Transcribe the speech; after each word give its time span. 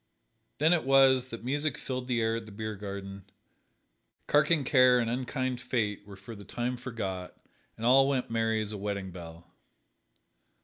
Then 0.57 0.73
it 0.73 0.83
was 0.83 1.27
that 1.27 1.43
music 1.43 1.77
filled 1.77 2.07
the 2.07 2.21
air 2.21 2.35
at 2.37 2.47
the 2.47 2.51
beer 2.51 2.75
garden, 2.75 3.25
carking 4.25 4.63
care 4.63 4.97
and 4.97 5.11
unkind 5.11 5.61
fate 5.61 6.07
were 6.07 6.15
for 6.15 6.35
the 6.35 6.43
time 6.43 6.75
forgot, 6.75 7.37
and 7.77 7.85
all 7.85 8.09
went 8.09 8.31
merry 8.31 8.63
as 8.63 8.71
a 8.71 8.79
wedding 8.79 9.11
bell. 9.11 9.53